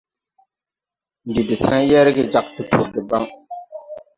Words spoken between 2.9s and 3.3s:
deban.